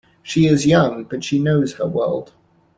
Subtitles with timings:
[0.23, 2.33] She is young, but she knows her world.